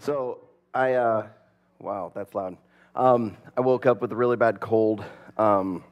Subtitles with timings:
[0.00, 0.38] So
[0.72, 1.26] I, uh,
[1.78, 2.56] wow, that's loud.
[2.96, 5.04] Um, I woke up with a really bad cold.
[5.36, 5.84] Um,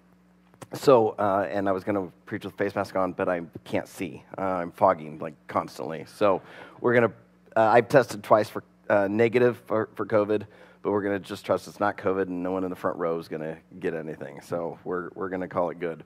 [0.72, 3.42] so, uh, and I was going to preach with a face mask on, but I
[3.64, 4.24] can't see.
[4.38, 6.06] Uh, I'm fogging like constantly.
[6.06, 6.40] So
[6.80, 10.46] we're going to, uh, I've tested twice for uh, negative for, for COVID,
[10.80, 12.96] but we're going to just trust it's not COVID and no one in the front
[12.96, 14.40] row is going to get anything.
[14.40, 16.02] So we're, we're going to call it good.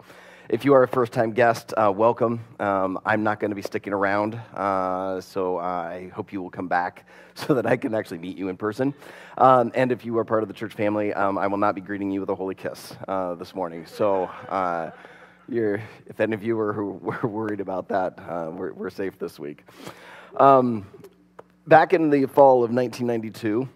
[0.49, 2.41] If you are a first time guest, uh, welcome.
[2.59, 6.67] Um, I'm not going to be sticking around, uh, so I hope you will come
[6.67, 8.93] back so that I can actually meet you in person.
[9.39, 11.81] Um, and if you are part of the church family, um, I will not be
[11.81, 13.87] greeting you with a holy kiss uh, this morning.
[13.87, 14.91] So uh,
[15.49, 19.39] if any of you are who were worried about that, uh, we're, we're, safe this
[19.39, 19.65] week.
[20.39, 20.87] Um,
[21.69, 23.69] back in the fall of 1992,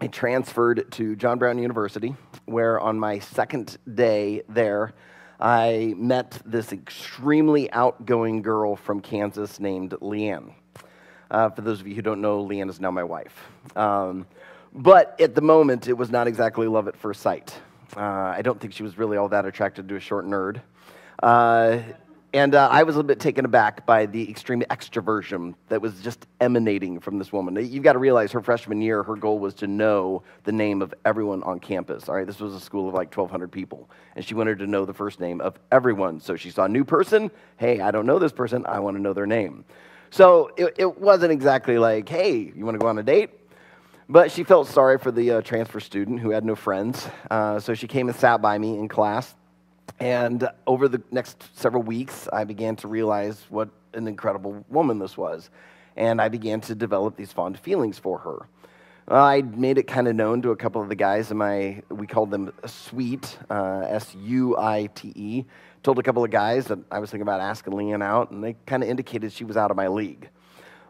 [0.00, 2.14] I transferred to John Brown University,
[2.44, 4.94] where on my second day there,
[5.40, 10.52] I met this extremely outgoing girl from Kansas named Leanne.
[11.30, 13.34] Uh, for those of you who don't know, Leanne is now my wife.
[13.74, 14.26] Um,
[14.72, 17.54] but at the moment, it was not exactly love at first sight.
[17.96, 20.60] Uh, I don't think she was really all that attracted to a short nerd.
[21.22, 21.78] Uh,
[22.36, 25.98] and uh, I was a little bit taken aback by the extreme extroversion that was
[26.02, 27.56] just emanating from this woman.
[27.56, 30.92] You've got to realize her freshman year, her goal was to know the name of
[31.06, 32.10] everyone on campus.
[32.10, 34.84] All right, this was a school of like 1,200 people, and she wanted to know
[34.84, 36.20] the first name of everyone.
[36.20, 37.30] So she saw a new person.
[37.56, 38.66] Hey, I don't know this person.
[38.66, 39.64] I want to know their name.
[40.10, 43.30] So it, it wasn't exactly like, hey, you want to go on a date?
[44.10, 47.08] But she felt sorry for the uh, transfer student who had no friends.
[47.30, 49.34] Uh, so she came and sat by me in class
[50.00, 55.16] and over the next several weeks, I began to realize what an incredible woman this
[55.16, 55.50] was.
[55.96, 58.46] And I began to develop these fond feelings for her.
[59.08, 62.06] I made it kind of known to a couple of the guys in my, we
[62.06, 65.44] called them Suite, uh, S U I T E.
[65.82, 68.56] Told a couple of guys that I was thinking about asking Leanne out, and they
[68.66, 70.28] kind of indicated she was out of my league.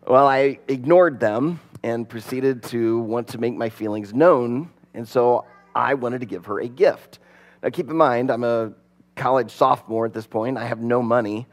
[0.06, 5.44] Well, I ignored them and proceeded to want to make my feelings known, and so
[5.75, 7.19] I wanted to give her a gift.
[7.62, 8.72] Now, keep in mind, I'm a
[9.17, 10.59] college sophomore at this point.
[10.59, 11.47] I have no money.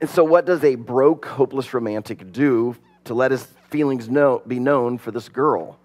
[0.00, 4.58] And so, what does a broke, hopeless romantic do to let his feelings know, be
[4.58, 5.78] known for this girl?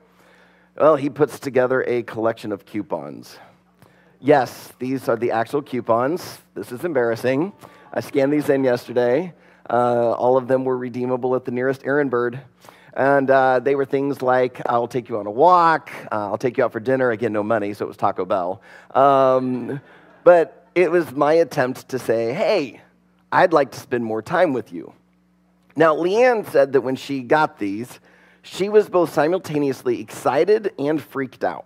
[0.78, 3.38] Well, he puts together a collection of coupons.
[4.20, 6.40] Yes, these are the actual coupons.
[6.54, 7.54] This is embarrassing.
[7.94, 9.34] I scanned these in yesterday.
[9.70, 12.40] Uh, all of them were redeemable at the nearest errand bird.
[12.94, 16.58] And uh, they were things like, I'll take you on a walk, uh, I'll take
[16.58, 17.12] you out for dinner.
[17.12, 18.62] Again, no money, so it was Taco Bell.
[18.94, 19.82] Um,
[20.24, 22.82] but it was my attempt to say, hey,
[23.32, 24.94] I'd like to spend more time with you.
[25.76, 28.00] Now, Leanne said that when she got these,
[28.42, 31.66] she was both simultaneously excited and freaked out.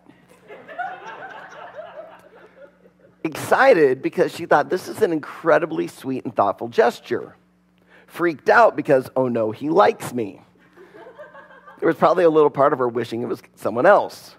[3.24, 7.36] excited because she thought this is an incredibly sweet and thoughtful gesture.
[8.06, 10.42] Freaked out because, oh no, he likes me.
[11.80, 14.36] There was probably a little part of her wishing it was someone else.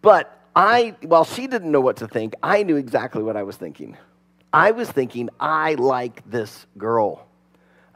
[0.00, 3.56] But I, while she didn't know what to think, I knew exactly what I was
[3.56, 3.96] thinking.
[4.52, 7.26] I was thinking, I like this girl.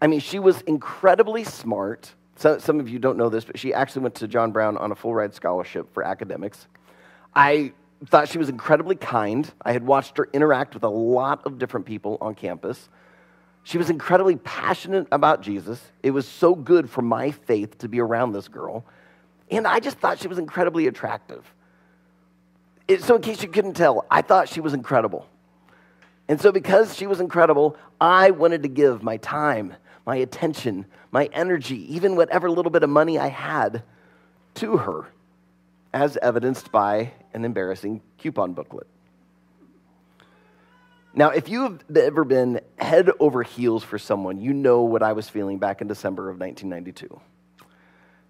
[0.01, 2.15] I mean, she was incredibly smart.
[2.37, 4.91] So, some of you don't know this, but she actually went to John Brown on
[4.91, 6.67] a full ride scholarship for academics.
[7.35, 7.73] I
[8.07, 9.51] thought she was incredibly kind.
[9.63, 12.89] I had watched her interact with a lot of different people on campus.
[13.65, 15.83] She was incredibly passionate about Jesus.
[16.03, 18.85] It was so good for my faith to be around this girl.
[19.51, 21.53] And I just thought she was incredibly attractive
[22.89, 25.27] it, so, in case you couldn't tell, I thought she was incredible.
[26.29, 29.75] And so, because she was incredible, I wanted to give my time,
[30.07, 33.83] my attention, my energy, even whatever little bit of money I had
[34.55, 35.07] to her,
[35.93, 38.87] as evidenced by an embarrassing coupon booklet.
[41.15, 45.29] Now, if you've ever been head over heels for someone, you know what I was
[45.29, 47.21] feeling back in December of 1992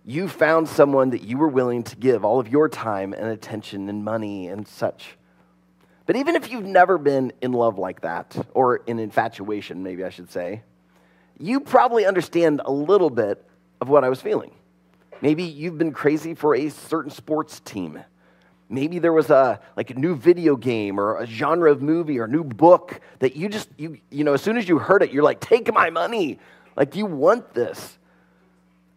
[0.09, 3.89] you found someone that you were willing to give all of your time and attention
[3.89, 5.19] and money and such.
[6.06, 10.11] But even if you've never been in love like that, or in infatuation, maybe I
[10.11, 10.62] should say,
[11.41, 13.44] you probably understand a little bit
[13.81, 14.53] of what I was feeling.
[15.21, 17.99] Maybe you've been crazy for a certain sports team.
[18.69, 22.25] Maybe there was a like a new video game or a genre of movie or
[22.25, 25.12] a new book that you just you you know as soon as you heard it
[25.12, 26.38] you're like take my money.
[26.76, 27.99] Like you want this.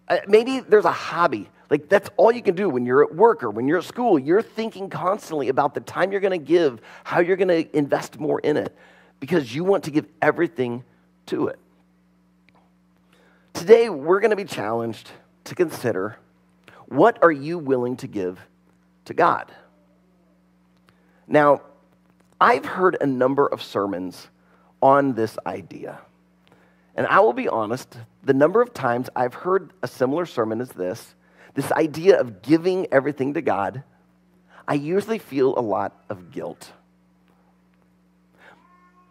[0.10, 1.50] Uh, maybe there's a hobby.
[1.70, 4.18] Like that's all you can do when you're at work or when you're at school.
[4.18, 8.20] You're thinking constantly about the time you're going to give, how you're going to invest
[8.20, 8.76] more in it,
[9.20, 10.84] because you want to give everything
[11.28, 11.60] to it.
[13.54, 15.12] Today, we're going to be challenged
[15.46, 16.18] to consider
[16.88, 18.40] what are you willing to give
[19.06, 19.52] to God?
[21.28, 21.62] Now,
[22.42, 24.28] I've heard a number of sermons
[24.82, 26.00] on this idea.
[27.00, 30.68] And I will be honest, the number of times I've heard a similar sermon as
[30.74, 31.16] this
[31.54, 33.84] this idea of giving everything to God,
[34.68, 36.74] I usually feel a lot of guilt.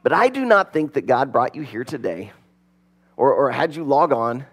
[0.03, 2.33] But I do not think that God brought you here today
[3.17, 4.45] or, or had you log on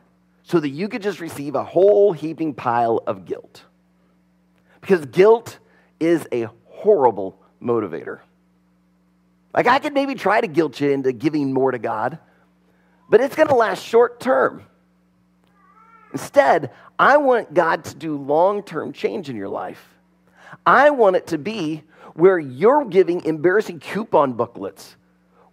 [0.44, 3.66] so that you could just receive a whole heaping pile of guilt.
[4.80, 5.60] Because guilt
[6.00, 8.20] is a horrible motivator.
[9.54, 12.18] Like, I could maybe try to guilt you into giving more to God,
[13.10, 14.64] but it's going to last short term.
[16.12, 19.86] Instead, I want God to do long term change in your life.
[20.66, 24.96] I want it to be where you're giving embarrassing coupon booklets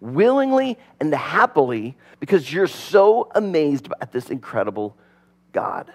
[0.01, 4.97] willingly and happily because you're so amazed at this incredible
[5.53, 5.93] God.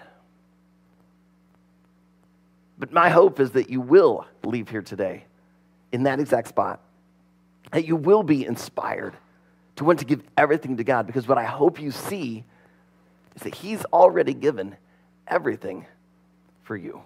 [2.78, 5.24] But my hope is that you will leave here today
[5.92, 6.80] in that exact spot,
[7.72, 9.14] that you will be inspired
[9.78, 12.44] to want to give everything to God because what I hope you see
[13.36, 14.76] is that He's already given
[15.28, 15.86] everything
[16.64, 17.00] for you.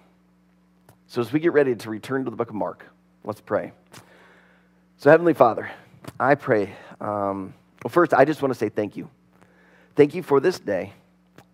[1.05, 2.85] So, as we get ready to return to the book of Mark,
[3.23, 3.73] let's pray.
[4.97, 5.69] So, Heavenly Father,
[6.19, 6.73] I pray.
[6.99, 7.53] Um,
[7.83, 9.07] well, first, I just want to say thank you.
[9.95, 10.93] Thank you for this day.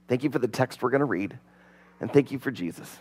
[0.07, 1.37] Thank you for the text we're going to read.
[1.99, 2.97] And thank you for Jesus.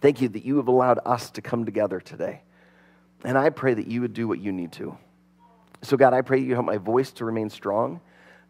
[0.00, 2.40] Thank you that you have allowed us to come together today.
[3.22, 4.98] And I pray that you would do what you need to.
[5.82, 8.00] So, God, I pray you help my voice to remain strong,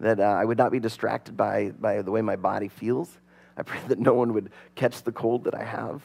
[0.01, 3.19] that uh, I would not be distracted by, by the way my body feels.
[3.57, 6.03] I pray that no one would catch the cold that I have.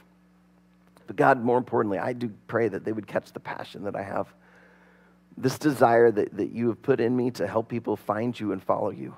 [1.07, 4.03] But, God, more importantly, I do pray that they would catch the passion that I
[4.03, 4.33] have
[5.37, 8.61] this desire that, that you have put in me to help people find you and
[8.61, 9.15] follow you.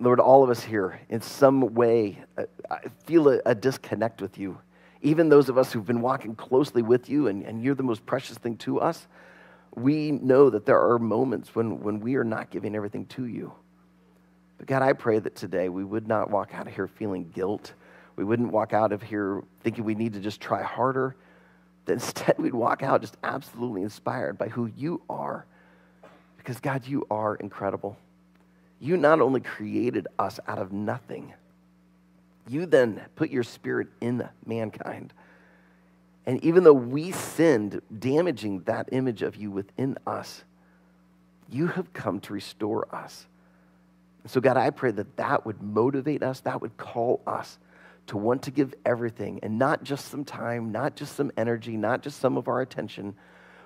[0.00, 4.38] Lord, all of us here, in some way, uh, I feel a, a disconnect with
[4.38, 4.58] you.
[5.02, 8.04] Even those of us who've been walking closely with you and, and you're the most
[8.06, 9.06] precious thing to us,
[9.82, 13.52] we know that there are moments when, when we are not giving everything to you.
[14.58, 17.72] But God, I pray that today we would not walk out of here feeling guilt.
[18.16, 21.16] We wouldn't walk out of here thinking we need to just try harder
[21.86, 25.46] that instead we'd walk out just absolutely inspired by who you are.
[26.36, 27.96] Because, God, you are incredible.
[28.80, 31.34] You not only created us out of nothing,
[32.48, 35.12] you then put your spirit in mankind.
[36.28, 40.44] And even though we sinned, damaging that image of you within us,
[41.48, 43.26] you have come to restore us.
[44.26, 47.58] So, God, I pray that that would motivate us, that would call us
[48.08, 52.02] to want to give everything and not just some time, not just some energy, not
[52.02, 53.14] just some of our attention,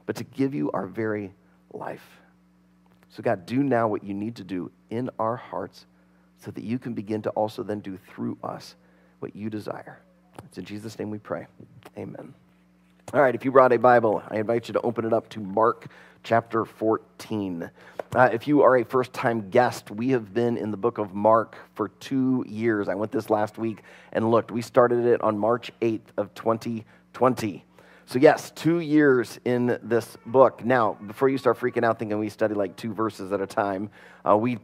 [0.06, 1.34] but to give you our very
[1.72, 2.20] life.
[3.08, 5.86] So, God, do now what you need to do in our hearts
[6.38, 8.76] so that you can begin to also then do through us
[9.18, 9.98] what you desire.
[10.44, 11.48] It's in Jesus' name we pray.
[11.98, 12.34] Amen.
[13.14, 15.40] All right, if you brought a Bible, I invite you to open it up to
[15.40, 15.88] Mark
[16.22, 17.70] chapter 14.
[18.16, 21.12] Uh, if you are a first time guest, we have been in the book of
[21.12, 22.88] Mark for two years.
[22.88, 23.82] I went this last week
[24.14, 24.50] and looked.
[24.50, 27.66] We started it on March 8th of 2020.
[28.12, 30.62] So, yes, two years in this book.
[30.62, 33.88] Now, before you start freaking out thinking we study like two verses at a time,
[34.28, 34.58] uh, we,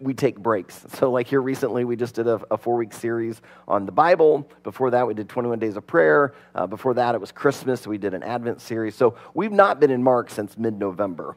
[0.00, 0.84] we take breaks.
[0.98, 4.50] So, like here recently, we just did a, a four week series on the Bible.
[4.64, 6.34] Before that, we did 21 days of prayer.
[6.56, 7.82] Uh, before that, it was Christmas.
[7.82, 8.96] So we did an Advent series.
[8.96, 11.36] So, we've not been in Mark since mid November.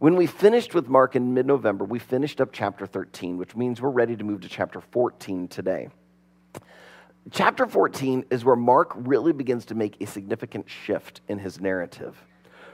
[0.00, 3.80] When we finished with Mark in mid November, we finished up chapter 13, which means
[3.80, 5.88] we're ready to move to chapter 14 today
[7.30, 12.24] chapter 14 is where Mark really begins to make a significant shift in his narrative.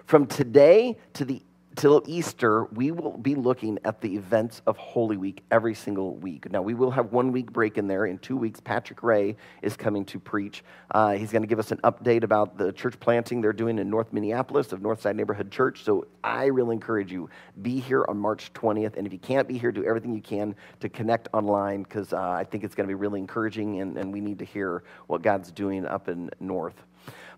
[0.04, 1.42] From today to the
[1.76, 6.50] till Easter, we will be looking at the events of Holy Week every single week.
[6.50, 8.06] Now, we will have one week break in there.
[8.06, 10.62] In two weeks, Patrick Ray is coming to preach.
[10.90, 13.88] Uh, he's going to give us an update about the church planting they're doing in
[13.88, 15.84] North Minneapolis of Northside Neighborhood Church.
[15.84, 17.30] So I really encourage you,
[17.62, 18.96] be here on March 20th.
[18.96, 22.20] And if you can't be here, do everything you can to connect online because uh,
[22.20, 25.22] I think it's going to be really encouraging and, and we need to hear what
[25.22, 26.82] God's doing up in North.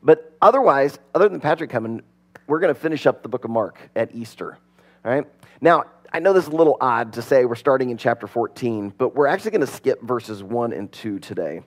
[0.02, 2.02] But otherwise, other than Patrick coming,
[2.46, 4.58] we're going to finish up the book of Mark at Easter.
[5.04, 5.26] All right?
[5.60, 8.94] Now, I know this is a little odd to say we're starting in chapter 14,
[8.96, 11.62] but we're actually going to skip verses 1 and 2 today.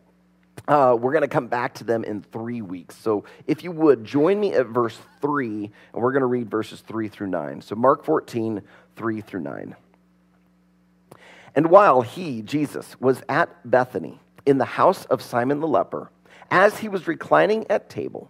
[0.67, 2.95] Uh, we're going to come back to them in three weeks.
[2.95, 6.81] So if you would, join me at verse 3, and we're going to read verses
[6.81, 7.61] 3 through 9.
[7.61, 8.61] So Mark 14,
[8.95, 9.75] 3 through 9.
[11.55, 16.11] And while he, Jesus, was at Bethany in the house of Simon the leper,
[16.51, 18.29] as he was reclining at table,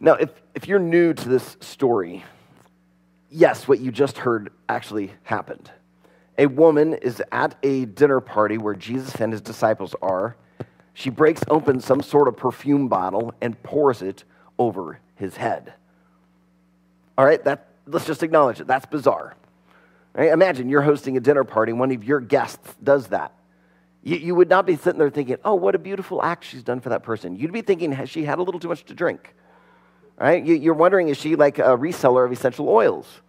[0.00, 2.24] Now, if, if you're new to this story,
[3.30, 5.70] yes, what you just heard actually happened.
[6.36, 10.36] A woman is at a dinner party where Jesus and his disciples are,
[10.92, 14.24] she breaks open some sort of perfume bottle and pours it
[14.58, 15.74] over his head.
[17.16, 18.66] All right, that, let's just acknowledge it.
[18.66, 19.36] That's bizarre.
[20.14, 20.30] Right?
[20.30, 23.32] Imagine you're hosting a dinner party, one of your guests does that.
[24.02, 26.80] You, you would not be sitting there thinking, oh, what a beautiful act she's done
[26.80, 27.36] for that person.
[27.36, 29.34] You'd be thinking, she had a little too much to drink?
[30.18, 30.44] Right?
[30.44, 33.20] You, you're wondering, is she like a reseller of essential oils?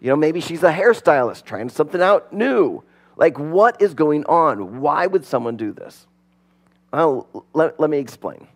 [0.00, 2.84] You know, maybe she's a hairstylist trying something out new.
[3.16, 4.80] Like, what is going on?
[4.80, 6.06] Why would someone do this?
[6.92, 8.46] Well, let, let me explain.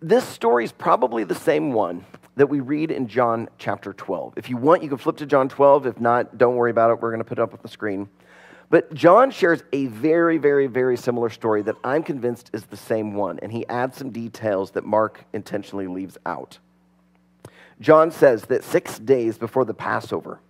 [0.00, 2.04] This story is probably the same one
[2.36, 4.34] that we read in John chapter 12.
[4.36, 5.86] If you want, you can flip to John 12.
[5.86, 7.00] If not, don't worry about it.
[7.00, 8.08] We're going to put it up on the screen.
[8.70, 13.14] But John shares a very, very, very similar story that I'm convinced is the same
[13.14, 16.58] one, and he adds some details that Mark intentionally leaves out.
[17.80, 20.40] John says that six days before the Passover,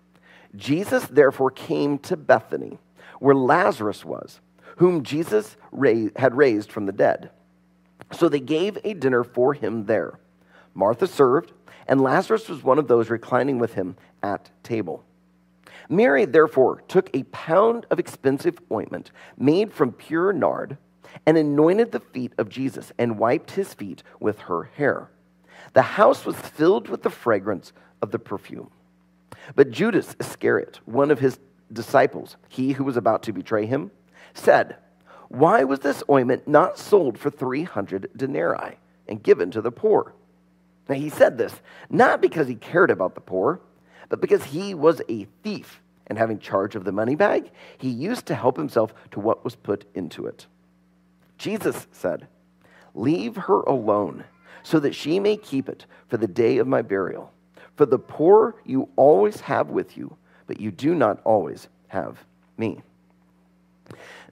[0.56, 2.78] Jesus therefore came to Bethany,
[3.20, 4.40] where Lazarus was
[4.78, 5.56] whom Jesus
[6.16, 7.30] had raised from the dead.
[8.12, 10.18] So they gave a dinner for him there.
[10.72, 11.52] Martha served,
[11.88, 15.04] and Lazarus was one of those reclining with him at table.
[15.88, 20.76] Mary, therefore, took a pound of expensive ointment made from pure nard
[21.24, 25.10] and anointed the feet of Jesus and wiped his feet with her hair.
[25.72, 28.70] The house was filled with the fragrance of the perfume.
[29.54, 31.38] But Judas Iscariot, one of his
[31.72, 33.90] disciples, he who was about to betray him,
[34.34, 34.76] said,
[35.28, 38.76] Why was this ointment not sold for 300 denarii
[39.06, 40.14] and given to the poor?
[40.88, 43.60] Now he said this not because he cared about the poor,
[44.08, 48.26] but because he was a thief, and having charge of the money bag, he used
[48.26, 50.46] to help himself to what was put into it.
[51.36, 52.26] Jesus said,
[52.94, 54.24] Leave her alone,
[54.62, 57.32] so that she may keep it for the day of my burial.
[57.76, 62.18] For the poor you always have with you, but you do not always have
[62.56, 62.80] me.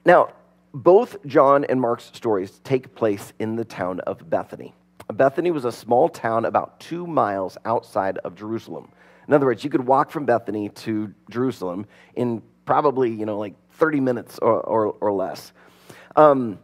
[0.03, 0.33] Now,
[0.73, 4.73] both John and Mark's stories take place in the town of Bethany.
[5.13, 8.89] Bethany was a small town about two miles outside of Jerusalem.
[9.27, 13.55] In other words, you could walk from Bethany to Jerusalem in probably, you know, like
[13.71, 15.51] 30 minutes or, or, or less.
[16.15, 16.59] Um,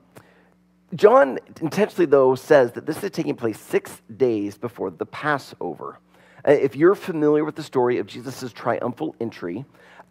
[0.95, 5.99] John intentionally, though, says that this is taking place six days before the Passover.
[6.47, 9.65] Uh, if you're familiar with the story of Jesus' triumphal entry,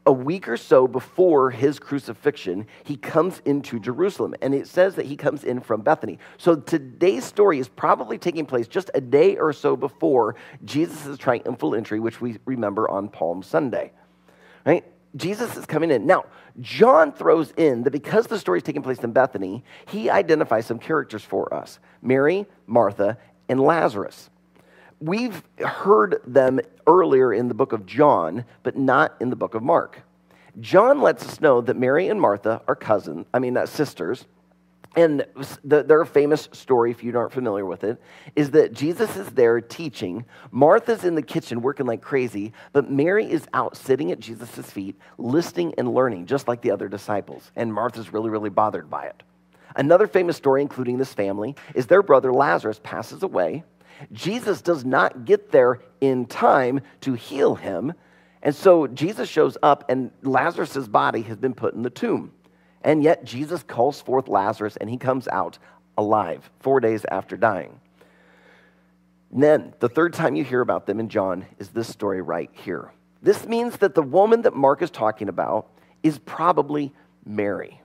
[0.04, 4.34] a week or so before his crucifixion, he comes into Jerusalem.
[4.42, 6.18] And it says that he comes in from Bethany.
[6.38, 11.74] So today's story is probably taking place just a day or so before Jesus' triumphal
[11.74, 13.92] entry, which we remember on Palm Sunday.
[14.66, 14.84] Right?
[15.14, 16.06] Jesus is coming in.
[16.06, 16.24] Now,
[16.60, 20.78] John throws in that because the story is taking place in Bethany, he identifies some
[20.78, 23.18] characters for us Mary, Martha,
[23.48, 24.30] and Lazarus
[25.02, 29.62] we've heard them earlier in the book of John, but not in the book of
[29.62, 30.02] Mark.
[30.60, 34.26] John lets us know that Mary and Martha are cousins, I mean, uh, sisters.
[34.94, 35.24] And
[35.64, 38.00] the, their famous story, if you aren't familiar with it,
[38.36, 40.26] is that Jesus is there teaching.
[40.50, 44.94] Martha's in the kitchen working like crazy, but Mary is out sitting at Jesus' feet,
[45.16, 47.50] listening and learning, just like the other disciples.
[47.56, 49.22] And Martha's really, really bothered by it.
[49.74, 53.64] Another famous story, including this family, is their brother Lazarus passes away,
[54.12, 57.92] Jesus does not get there in time to heal him.
[58.42, 62.32] And so Jesus shows up, and Lazarus' body has been put in the tomb.
[62.82, 65.58] And yet Jesus calls forth Lazarus, and he comes out
[65.96, 67.78] alive four days after dying.
[69.32, 72.50] And then, the third time you hear about them in John is this story right
[72.52, 72.92] here.
[73.22, 75.68] This means that the woman that Mark is talking about
[76.02, 76.92] is probably
[77.24, 77.80] Mary.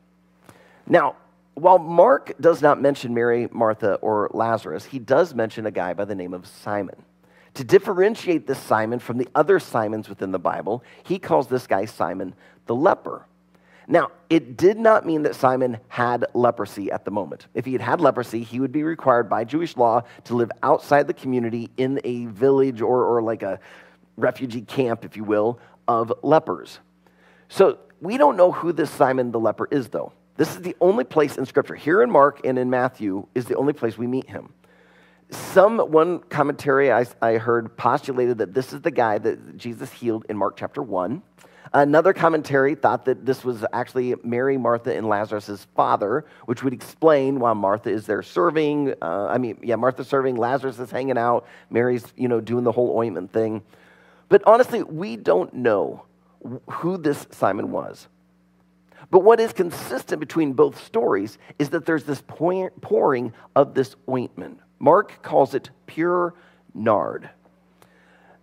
[0.87, 1.15] Now,
[1.57, 6.05] while Mark does not mention Mary, Martha, or Lazarus, he does mention a guy by
[6.05, 7.03] the name of Simon.
[7.55, 11.85] To differentiate this Simon from the other Simons within the Bible, he calls this guy
[11.85, 12.35] Simon
[12.67, 13.25] the leper.
[13.87, 17.47] Now, it did not mean that Simon had leprosy at the moment.
[17.55, 21.07] If he had had leprosy, he would be required by Jewish law to live outside
[21.07, 23.59] the community in a village or, or like a
[24.15, 26.79] refugee camp, if you will, of lepers.
[27.49, 30.13] So we don't know who this Simon the leper is, though.
[30.37, 33.55] This is the only place in Scripture, here in Mark and in Matthew, is the
[33.55, 34.53] only place we meet him.
[35.31, 40.25] some one commentary I, I heard postulated that this is the guy that Jesus healed
[40.29, 41.21] in Mark chapter 1.
[41.73, 47.39] Another commentary thought that this was actually Mary, Martha, and Lazarus' father, which would explain
[47.39, 48.93] why Martha is there serving.
[49.01, 52.71] Uh, I mean, yeah, Martha's serving, Lazarus is hanging out, Mary's, you know, doing the
[52.71, 53.63] whole ointment thing.
[54.29, 56.05] But honestly, we don't know
[56.69, 58.07] who this Simon was.
[59.09, 64.59] But what is consistent between both stories is that there's this pouring of this ointment.
[64.79, 66.33] Mark calls it pure
[66.73, 67.29] nard.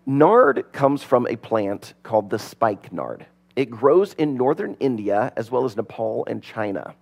[0.06, 3.26] Nard comes from a plant called the spikenard.
[3.56, 6.94] It grows in northern India as well as Nepal and China.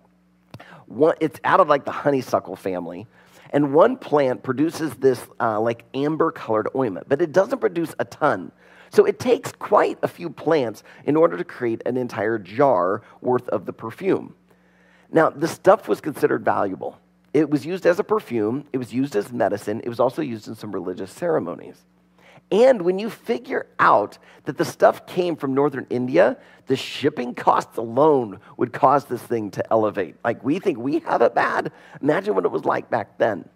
[1.19, 3.07] It's out of like the honeysuckle family.
[3.51, 8.05] And one plant produces this uh, like amber colored ointment, but it doesn't produce a
[8.05, 8.51] ton.
[8.93, 13.49] So it takes quite a few plants in order to create an entire jar worth
[13.49, 14.35] of the perfume.
[15.11, 16.99] Now, the stuff was considered valuable.
[17.33, 20.47] It was used as a perfume, it was used as medicine, it was also used
[20.47, 21.83] in some religious ceremonies.
[22.51, 27.77] And when you figure out that the stuff came from northern India, the shipping costs
[27.77, 30.17] alone would cause this thing to elevate.
[30.23, 31.71] Like we think we have it bad.
[31.99, 33.49] Imagine what it was like back then.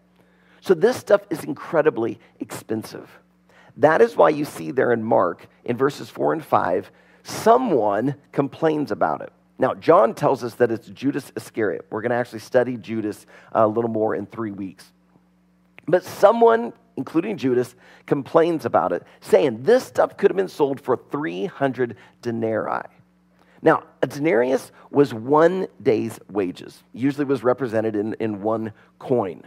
[0.61, 3.07] So this stuff is incredibly expensive.
[3.77, 6.91] That is why you see there in Mark, in verses 4 and 5,
[7.23, 9.31] someone complains about it.
[9.59, 11.85] Now, John tells us that it's Judas Iscariot.
[11.89, 14.91] We're going to actually study Judas uh, a little more in three weeks.
[15.87, 20.97] But someone, including Judas, complains about it, saying this stuff could have been sold for
[20.97, 22.87] 300 denarii.
[23.61, 29.43] Now, a denarius was one day's wages, usually was represented in, in one coin.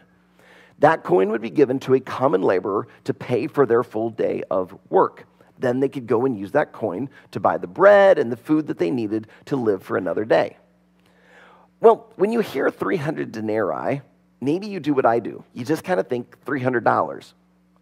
[0.80, 4.42] That coin would be given to a common laborer to pay for their full day
[4.50, 5.26] of work.
[5.58, 8.66] Then they could go and use that coin to buy the bread and the food
[8.68, 10.56] that they needed to live for another day.
[11.80, 14.00] Well, when you hear 300 denarii,
[14.40, 15.44] maybe you do what I do.
[15.54, 17.32] You just kind of think $300.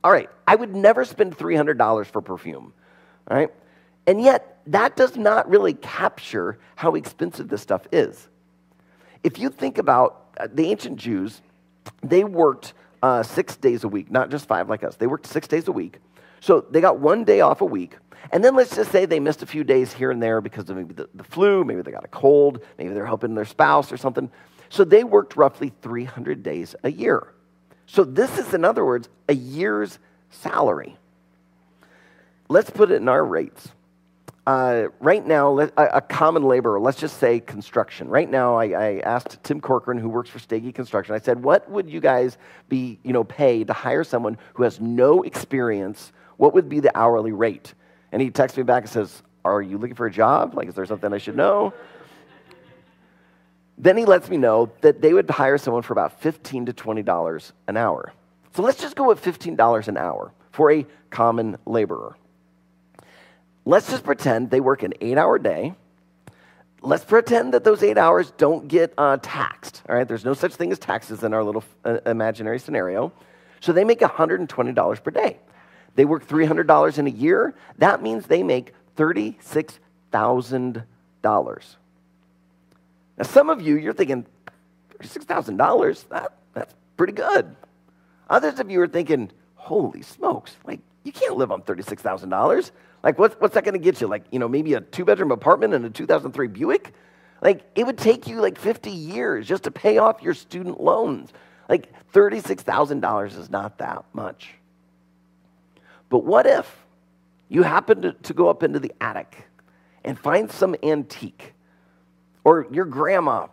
[0.02, 2.72] All right, I would never spend $300 for perfume.
[3.30, 3.52] All right?
[4.06, 8.28] And yet, that does not really capture how expensive this stuff is.
[9.22, 11.42] If you think about uh, the ancient Jews,
[12.02, 14.96] they worked uh, six days a week, not just five like us.
[14.96, 15.98] They worked six days a week.
[16.40, 17.96] So they got one day off a week.
[18.30, 20.76] And then let's just say they missed a few days here and there because of
[20.76, 23.96] maybe the, the flu, maybe they got a cold, maybe they're helping their spouse or
[23.96, 24.30] something.
[24.68, 27.32] So they worked roughly 300 days a year.
[27.86, 29.98] So this is, in other words, a year's
[30.30, 30.96] salary.
[32.48, 33.68] Let's put it in our rates.
[34.48, 38.08] Uh, right now, a, a, common laborer, let's just say construction.
[38.08, 41.70] Right now, I, I, asked Tim Corcoran, who works for Stege Construction, I said, what
[41.70, 46.12] would you guys be, you know, pay to hire someone who has no experience?
[46.38, 47.74] What would be the hourly rate?
[48.10, 50.54] And he texts me back and says, are you looking for a job?
[50.54, 51.74] Like, is there something I should know?
[53.76, 57.52] then he lets me know that they would hire someone for about 15 to $20
[57.66, 58.14] an hour.
[58.56, 62.16] So let's just go with $15 an hour for a common laborer.
[63.68, 65.74] Let's just pretend they work an eight hour day.
[66.80, 69.82] Let's pretend that those eight hours don't get uh, taxed.
[69.86, 73.12] All right, there's no such thing as taxes in our little uh, imaginary scenario.
[73.60, 75.36] So they make $120 per day.
[75.96, 77.54] They work $300 in a year.
[77.76, 80.82] That means they make $36,000.
[83.18, 84.24] Now, some of you, you're thinking,
[84.98, 86.08] $36,000?
[86.08, 87.54] That, that's pretty good.
[88.30, 92.70] Others of you are thinking, holy smokes, like, you can't live on $36,000.
[93.02, 94.06] Like, what's, what's that going to get you?
[94.06, 96.92] Like, you know, maybe a two bedroom apartment and a 2003 Buick?
[97.40, 101.32] Like, it would take you like 50 years just to pay off your student loans.
[101.68, 104.50] Like, $36,000 is not that much.
[106.08, 106.86] But what if
[107.48, 109.46] you happen to, to go up into the attic
[110.04, 111.52] and find some antique,
[112.44, 113.46] or your grandma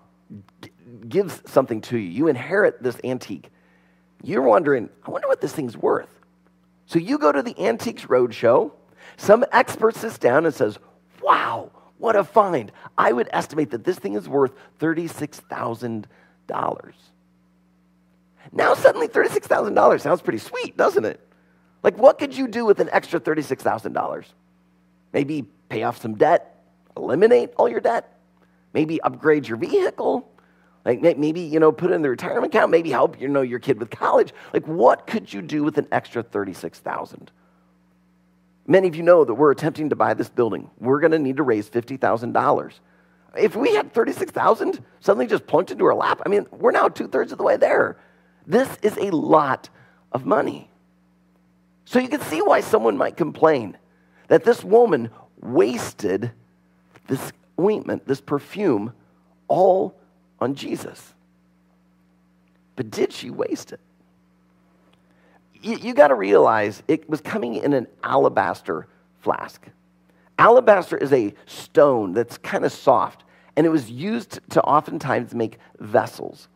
[1.08, 2.10] gives something to you?
[2.10, 3.52] You inherit this antique.
[4.24, 6.10] You're wondering, I wonder what this thing's worth.
[6.88, 8.72] So you go to the Antiques Roadshow
[9.18, 10.78] some expert sits down and says,
[11.22, 12.72] Wow, what a find.
[12.98, 16.06] I would estimate that this thing is worth $36,000.
[18.52, 21.20] Now, suddenly, $36,000 sounds pretty sweet, doesn't it?
[21.82, 24.26] Like, what could you do with an extra $36,000?
[25.14, 26.64] Maybe pay off some debt,
[26.96, 28.20] eliminate all your debt,
[28.74, 30.30] maybe upgrade your vehicle,
[30.84, 33.58] like maybe, you know, put it in the retirement account, maybe help, you know, your
[33.58, 34.34] kid with college.
[34.54, 37.32] Like, what could you do with an extra 36000
[38.68, 40.70] Many of you know that we're attempting to buy this building.
[40.80, 42.74] We're going to need to raise $50,000.
[43.38, 47.08] If we had 36,000 suddenly just plunked into our lap, I mean, we're now two
[47.08, 47.98] thirds of the way there.
[48.48, 49.70] This is a lot
[50.12, 50.70] of money.
[51.86, 53.78] So you can see why someone might complain
[54.30, 56.32] that this woman wasted
[57.08, 58.94] this ointment, this perfume,
[59.48, 59.96] all
[60.40, 61.14] on Jesus.
[62.76, 63.80] But did she waste it?
[65.66, 68.88] You, you got to realize it was coming in an alabaster
[69.20, 69.68] flask.
[70.38, 73.24] Alabaster is a stone that's kind of soft,
[73.56, 76.48] and it was used to oftentimes make vessels.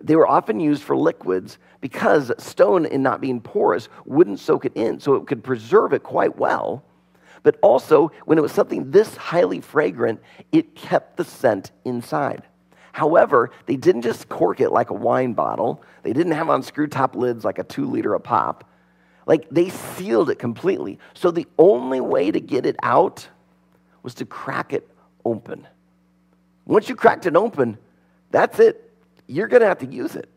[0.00, 4.72] They were often used for liquids because stone, in not being porous, wouldn't soak it
[4.74, 6.84] in, so it could preserve it quite well.
[7.42, 10.20] But also, when it was something this highly fragrant,
[10.52, 12.42] it kept the scent inside.
[12.96, 15.82] However, they didn't just cork it like a wine bottle.
[16.02, 18.64] They didn't have on screw top lids like a two liter of pop.
[19.26, 20.98] Like they sealed it completely.
[21.12, 23.28] So the only way to get it out
[24.02, 24.88] was to crack it
[25.26, 25.68] open.
[26.64, 27.76] Once you cracked it open,
[28.30, 28.90] that's it.
[29.26, 30.30] You're going to have to use it.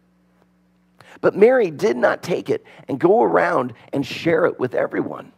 [1.21, 5.31] But Mary did not take it and go around and share it with everyone.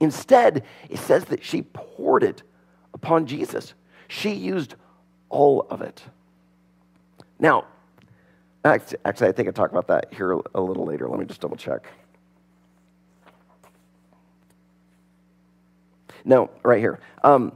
[0.00, 2.42] Instead, it says that she poured it
[2.94, 3.74] upon Jesus.
[4.08, 4.74] She used
[5.28, 6.02] all of it.
[7.42, 7.64] Now,
[8.64, 11.08] actually, I think I talk about that here a little later.
[11.08, 11.88] Let me just double check.
[16.24, 17.00] No, right here.
[17.24, 17.52] Um,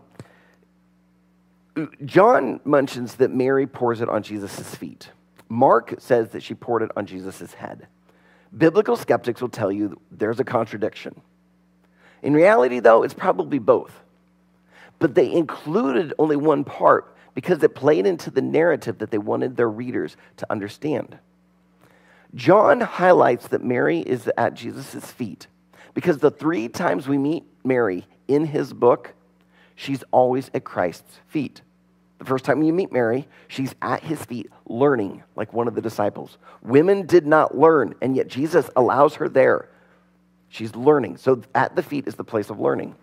[2.04, 5.10] John mentions that Mary pours it on Jesus' feet.
[5.48, 7.86] Mark says that she poured it on Jesus' head.
[8.56, 11.20] Biblical skeptics will tell you there's a contradiction.
[12.22, 14.02] In reality, though, it's probably both.
[14.98, 19.58] But they included only one part because it played into the narrative that they wanted
[19.58, 21.18] their readers to understand.
[22.34, 25.46] John highlights that Mary is at Jesus' feet
[25.92, 29.12] because the three times we meet Mary in his book,
[29.74, 31.60] she's always at Christ's feet.
[32.20, 35.82] The first time you meet Mary, she's at his feet learning like one of the
[35.82, 36.38] disciples.
[36.62, 39.68] Women did not learn, and yet Jesus allows her there.
[40.48, 41.18] She's learning.
[41.18, 42.94] So at the feet is the place of learning.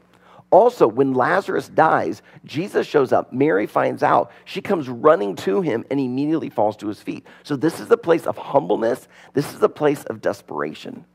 [0.53, 3.33] Also, when Lazarus dies, Jesus shows up.
[3.33, 4.31] Mary finds out.
[4.45, 7.25] She comes running to him and immediately falls to his feet.
[7.41, 9.07] So, this is a place of humbleness.
[9.33, 11.05] This is a place of desperation.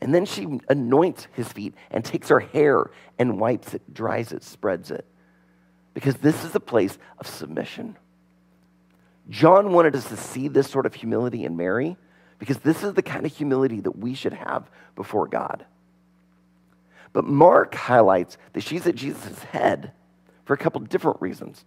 [0.00, 4.44] And then she anoints his feet and takes her hair and wipes it, dries it,
[4.44, 5.04] spreads it.
[5.92, 7.96] Because this is a place of submission.
[9.28, 11.96] John wanted us to see this sort of humility in Mary
[12.38, 15.66] because this is the kind of humility that we should have before God.
[17.14, 19.92] But Mark highlights that she's at Jesus' head
[20.44, 21.64] for a couple of different reasons.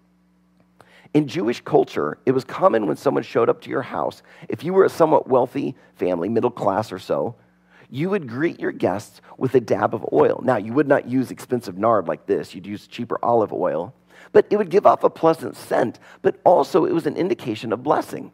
[1.13, 4.73] In Jewish culture, it was common when someone showed up to your house, if you
[4.73, 7.35] were a somewhat wealthy family, middle class or so,
[7.89, 10.41] you would greet your guests with a dab of oil.
[10.43, 13.93] Now, you would not use expensive nard like this, you'd use cheaper olive oil,
[14.33, 17.83] but it would give off a pleasant scent, but also it was an indication of
[17.83, 18.33] blessing.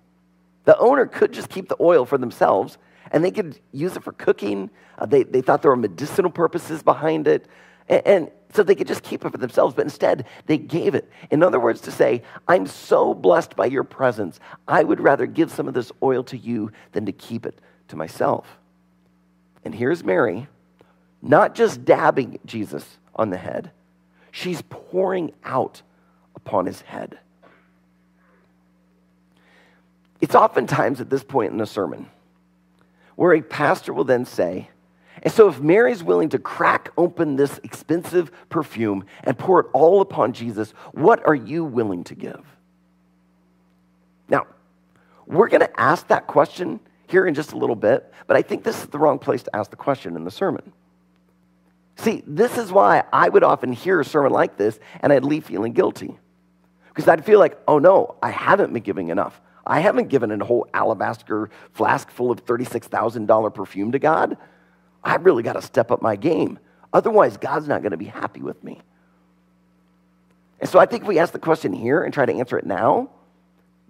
[0.65, 2.79] The owner could just keep the oil for themselves
[3.13, 4.71] and they could use it for cooking.
[4.97, 7.47] Uh, they, they thought there were medicinal purposes behind it.
[7.87, 11.09] And, and so they could just keep it for themselves, but instead they gave it.
[11.29, 15.51] In other words, to say, I'm so blessed by your presence, I would rather give
[15.51, 18.57] some of this oil to you than to keep it to myself.
[19.63, 20.47] And here's Mary,
[21.21, 23.71] not just dabbing Jesus on the head,
[24.31, 25.83] she's pouring out
[26.35, 27.19] upon his head.
[30.19, 32.07] It's oftentimes at this point in the sermon
[33.15, 34.69] where a pastor will then say,
[35.21, 40.01] and so if Mary's willing to crack open this expensive perfume and pour it all
[40.01, 42.43] upon Jesus, what are you willing to give?
[44.27, 44.47] Now,
[45.25, 48.63] we're going to ask that question here in just a little bit, but I think
[48.63, 50.73] this is the wrong place to ask the question in the sermon.
[51.97, 55.45] See, this is why I would often hear a sermon like this and I'd leave
[55.45, 56.17] feeling guilty.
[56.89, 59.39] Because I'd feel like, oh no, I haven't been giving enough.
[59.65, 64.37] I haven't given a whole alabaster flask full of $36,000 perfume to God.
[65.03, 66.59] I really got to step up my game.
[66.91, 68.81] Otherwise, God's not going to be happy with me.
[70.59, 72.65] And so I think if we ask the question here and try to answer it
[72.65, 73.09] now,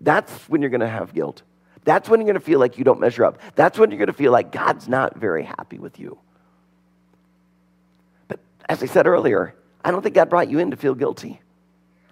[0.01, 1.43] that's when you're going to have guilt.
[1.83, 3.39] That's when you're going to feel like you don't measure up.
[3.55, 6.17] That's when you're going to feel like God's not very happy with you.
[8.27, 11.41] But as I said earlier, I don't think God brought you in to feel guilty.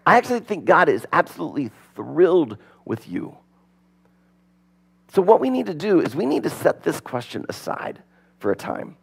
[0.06, 3.38] I actually think God is absolutely thrilled with you.
[5.13, 8.02] So, what we need to do is we need to set this question aside
[8.39, 8.95] for a time.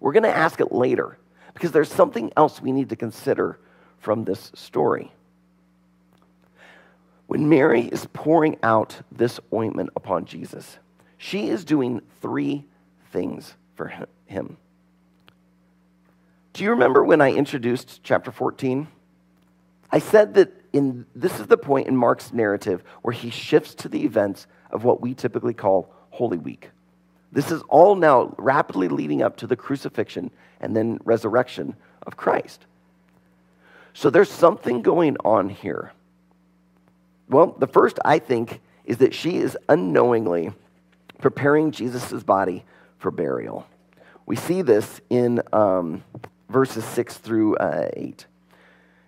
[0.00, 1.18] We're going to ask it later
[1.54, 3.60] because there's something else we need to consider
[4.00, 5.12] from this story.
[7.28, 10.78] When Mary is pouring out this ointment upon Jesus,
[11.16, 12.66] she is doing three
[13.12, 13.92] things for
[14.26, 14.56] him.
[16.52, 18.88] Do you remember when I introduced chapter 14?
[19.90, 23.88] I said that in, this is the point in Mark's narrative where he shifts to
[23.88, 26.70] the events of what we typically call Holy Week.
[27.32, 31.74] This is all now rapidly leading up to the crucifixion and then resurrection
[32.06, 32.66] of Christ.
[33.92, 35.92] So there's something going on here.
[37.28, 40.52] Well, the first, I think, is that she is unknowingly
[41.18, 42.64] preparing Jesus' body
[42.98, 43.66] for burial.
[44.26, 46.04] We see this in um,
[46.48, 48.26] verses 6 through uh, 8.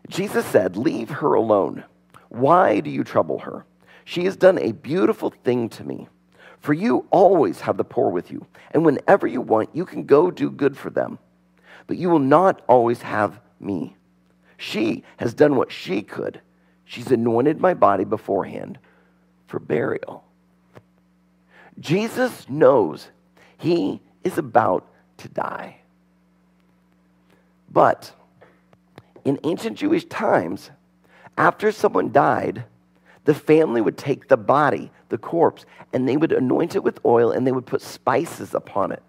[0.09, 1.85] Jesus said, Leave her alone.
[2.29, 3.65] Why do you trouble her?
[4.07, 6.07] She has done a beautiful thing to me.
[6.61, 10.31] For you always have the poor with you, and whenever you want, you can go
[10.31, 11.19] do good for them.
[11.89, 13.97] But you will not always have me.
[14.57, 16.41] She has done what she could.
[16.85, 18.79] She's anointed my body beforehand
[19.49, 20.25] for burial.
[21.81, 23.09] Jesus knows
[23.59, 24.87] he is about
[25.19, 25.79] to die.
[27.71, 28.13] But
[29.25, 30.71] in ancient Jewish times,
[31.37, 32.65] after someone died,
[33.27, 37.31] the family would take the body, the corpse, and they would anoint it with oil
[37.31, 39.03] and they would put spices upon it.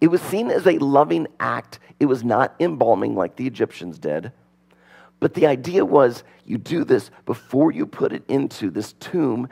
[0.00, 1.78] It was seen as a loving act.
[2.00, 4.32] It was not embalming like the Egyptians did.
[5.20, 9.48] But the idea was you do this before you put it into this tomb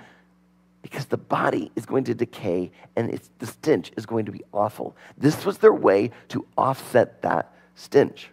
[0.83, 4.97] because the body is going to decay and the stench is going to be awful.
[5.17, 8.31] This was their way to offset that stench.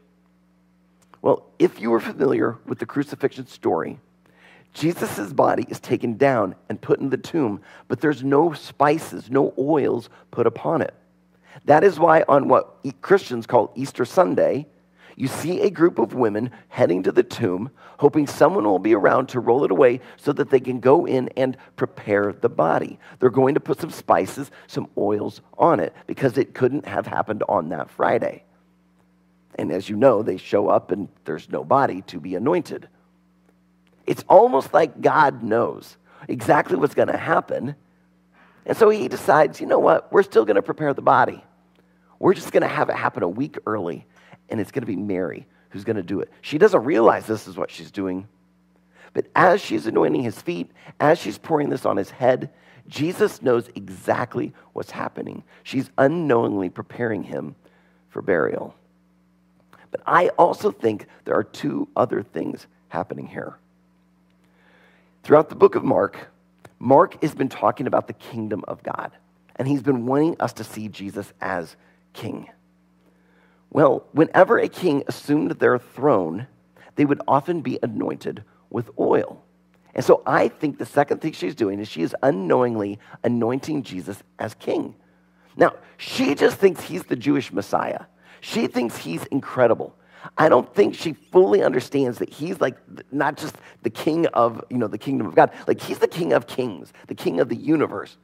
[1.21, 3.99] Well, if you were familiar with the crucifixion story,
[4.73, 9.53] Jesus' body is taken down and put in the tomb, but there's no spices, no
[9.57, 10.93] oils put upon it.
[11.65, 14.67] That is why, on what Christians call Easter Sunday,
[15.15, 19.27] you see a group of women heading to the tomb, hoping someone will be around
[19.29, 22.97] to roll it away so that they can go in and prepare the body.
[23.19, 27.43] They're going to put some spices, some oils on it, because it couldn't have happened
[27.49, 28.43] on that Friday.
[29.55, 32.87] And as you know, they show up and there's no body to be anointed.
[34.09, 35.95] It's almost like God knows
[36.27, 37.75] exactly what's going to happen.
[38.65, 40.11] And so he decides, you know what?
[40.11, 41.43] We're still going to prepare the body.
[42.17, 44.07] We're just going to have it happen a week early,
[44.49, 46.31] and it's going to be Mary who's going to do it.
[46.41, 48.27] She doesn't realize this is what she's doing.
[49.13, 52.49] But as she's anointing his feet, as she's pouring this on his head,
[52.87, 55.43] Jesus knows exactly what's happening.
[55.61, 57.53] She's unknowingly preparing him
[58.09, 58.73] for burial.
[59.91, 63.59] But I also think there are two other things happening here.
[65.23, 66.31] Throughout the book of Mark,
[66.79, 69.11] Mark has been talking about the kingdom of God,
[69.57, 71.75] and he's been wanting us to see Jesus as
[72.13, 72.49] king.
[73.69, 76.47] Well, whenever a king assumed their throne,
[76.95, 79.43] they would often be anointed with oil.
[79.93, 84.23] And so I think the second thing she's doing is she is unknowingly anointing Jesus
[84.39, 84.95] as king.
[85.55, 88.05] Now, she just thinks he's the Jewish Messiah.
[88.41, 89.95] She thinks he's incredible.
[90.37, 92.77] I don't think she fully understands that he's like
[93.11, 95.51] not just the king of, you know, the kingdom of God.
[95.67, 98.17] Like he's the king of kings, the king of the universe.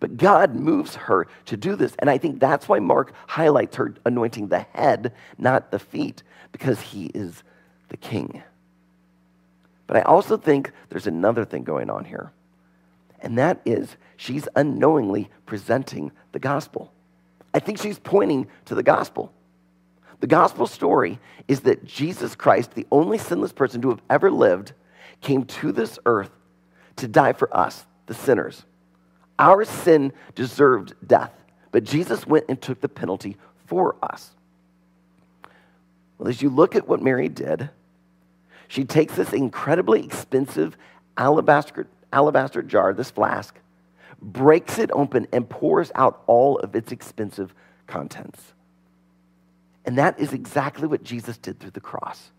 [0.00, 1.94] But God moves her to do this.
[1.98, 6.80] And I think that's why Mark highlights her anointing the head, not the feet, because
[6.80, 7.42] he is
[7.88, 8.42] the king.
[9.86, 12.32] But I also think there's another thing going on here.
[13.20, 16.92] And that is she's unknowingly presenting the gospel.
[17.54, 19.32] I think she's pointing to the gospel.
[20.20, 24.72] The gospel story is that Jesus Christ, the only sinless person to have ever lived,
[25.20, 26.30] came to this earth
[26.96, 28.64] to die for us, the sinners.
[29.38, 31.32] Our sin deserved death,
[31.72, 34.30] but Jesus went and took the penalty for us.
[36.18, 37.70] Well, as you look at what Mary did,
[38.68, 40.76] she takes this incredibly expensive
[41.16, 43.56] alabaster, alabaster jar, this flask,
[44.22, 47.52] breaks it open, and pours out all of its expensive
[47.86, 48.52] contents.
[49.84, 52.30] And that is exactly what Jesus did through the cross.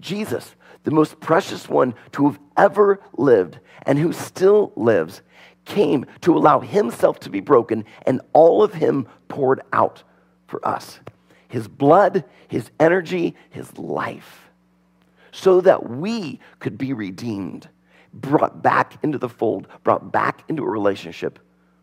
[0.00, 0.54] Jesus,
[0.84, 5.22] the most precious one to have ever lived and who still lives,
[5.64, 10.02] came to allow himself to be broken and all of him poured out
[10.46, 10.98] for us.
[11.48, 14.50] His blood, his energy, his life,
[15.30, 17.68] so that we could be redeemed
[18.12, 21.38] brought back into the fold, brought back into a relationship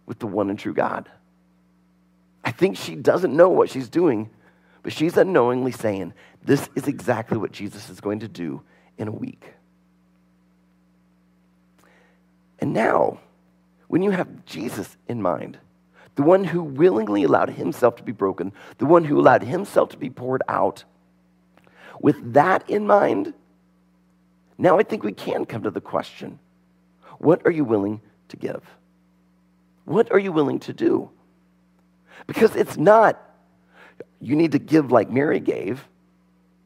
[0.06, 1.10] with the one and true God.
[2.44, 4.30] I think she doesn't know what she's doing,
[4.86, 8.62] but she's unknowingly saying, This is exactly what Jesus is going to do
[9.00, 9.56] in a week.
[12.60, 13.20] And now,
[13.88, 15.58] when you have Jesus in mind,
[16.14, 19.98] the one who willingly allowed himself to be broken, the one who allowed himself to
[19.98, 20.84] be poured out,
[22.00, 23.34] with that in mind,
[24.60, 26.38] now I think we can come to the question
[27.18, 28.62] what are you willing to give?
[29.86, 31.10] What are you willing to do?
[32.28, 33.20] Because it's not
[34.20, 35.88] you need to give like Mary gave.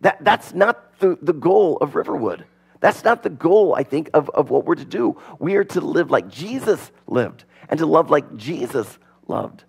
[0.01, 2.45] That, that's not the, the goal of Riverwood.
[2.79, 5.17] That's not the goal, I think, of, of what we're to do.
[5.39, 9.65] We are to live like Jesus lived and to love like Jesus loved.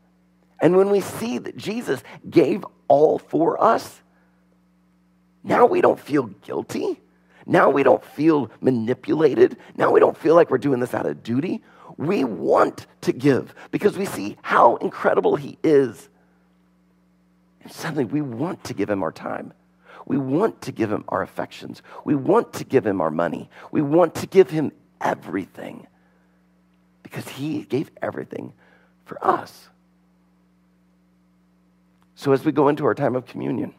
[0.61, 4.01] And when we see that Jesus gave all for us,
[5.43, 7.01] now we don't feel guilty.
[7.47, 9.57] Now we don't feel manipulated.
[9.77, 11.63] Now we don't feel like we're doing this out of duty.
[11.97, 16.10] We want to give because we see how incredible He is.
[17.71, 19.53] Suddenly we want to give Him our time.
[20.07, 21.83] We want to give Him our affections.
[22.05, 23.49] We want to give Him our money.
[23.71, 25.87] We want to give Him everything
[27.03, 28.53] because He gave everything
[29.05, 29.69] for us.
[32.15, 33.75] So as we go into our time of communion,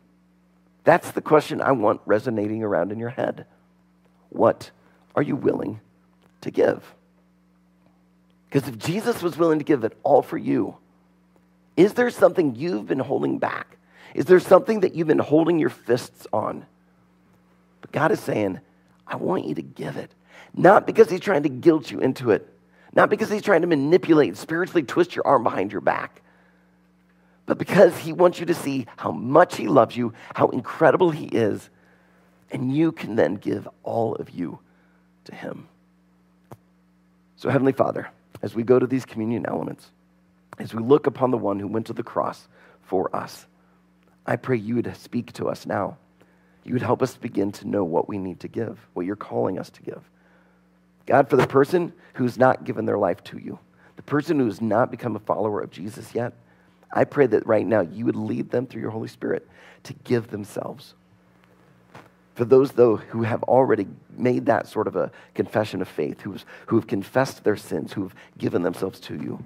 [0.83, 3.45] that's the question I want resonating around in your head.
[4.29, 4.71] What
[5.15, 5.79] are you willing
[6.41, 6.95] to give?
[8.49, 10.77] Because if Jesus was willing to give it all for you,
[11.77, 13.77] is there something you've been holding back?
[14.13, 16.65] Is there something that you've been holding your fists on?
[17.81, 18.59] But God is saying,
[19.07, 20.11] I want you to give it.
[20.53, 22.47] Not because He's trying to guilt you into it,
[22.93, 26.21] not because He's trying to manipulate, and spiritually twist your arm behind your back
[27.51, 31.25] but because He wants you to see how much He loves you, how incredible He
[31.25, 31.69] is,
[32.49, 34.59] and you can then give all of you
[35.25, 35.67] to Him.
[37.35, 38.09] So, Heavenly Father,
[38.41, 39.91] as we go to these communion elements,
[40.59, 42.47] as we look upon the one who went to the cross
[42.83, 43.45] for us,
[44.25, 45.97] I pray you would speak to us now.
[46.63, 49.57] You would help us begin to know what we need to give, what you're calling
[49.57, 50.01] us to give.
[51.07, 53.57] God, for the person who's not given their life to you,
[53.95, 56.33] the person who has not become a follower of Jesus yet,
[56.93, 59.47] I pray that right now you would lead them through your Holy Spirit
[59.83, 60.93] to give themselves.
[62.35, 66.45] For those, though, who have already made that sort of a confession of faith, who's,
[66.67, 69.43] who have confessed their sins, who have given themselves to you,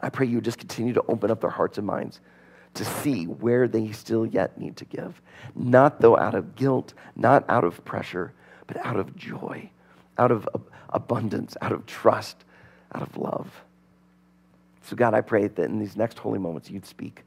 [0.00, 2.20] I pray you would just continue to open up their hearts and minds
[2.74, 5.20] to see where they still yet need to give.
[5.54, 8.32] Not, though, out of guilt, not out of pressure,
[8.66, 9.70] but out of joy,
[10.18, 10.48] out of
[10.90, 12.44] abundance, out of trust,
[12.94, 13.64] out of love.
[14.82, 17.24] So, God, I pray that in these next holy moments, you'd speak.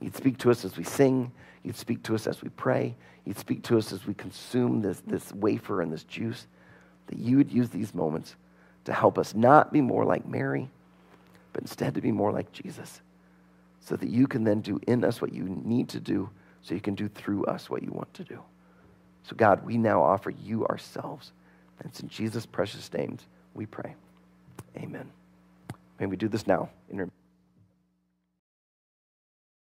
[0.00, 1.32] You'd speak to us as we sing.
[1.62, 2.96] You'd speak to us as we pray.
[3.24, 6.46] You'd speak to us as we consume this, this wafer and this juice.
[7.08, 8.36] That you would use these moments
[8.84, 10.70] to help us not be more like Mary,
[11.52, 13.00] but instead to be more like Jesus.
[13.80, 16.30] So that you can then do in us what you need to do,
[16.62, 18.40] so you can do through us what you want to do.
[19.22, 21.32] So, God, we now offer you ourselves.
[21.78, 23.22] And it's in Jesus' precious names
[23.54, 23.94] we pray.
[24.76, 25.10] Amen.
[25.98, 27.10] May we do this now in